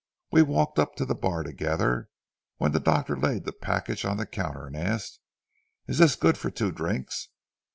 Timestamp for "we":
0.31-0.41